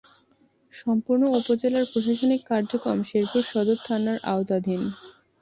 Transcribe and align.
সম্পূর্ণ 0.73 1.23
উপজেলার 1.39 1.85
প্রশাসনিক 1.91 2.41
কার্যক্রম 2.51 2.97
শেরপুর 3.09 3.43
সদর 3.51 3.77
থানার 3.87 4.17
আওতাধীন। 4.31 4.81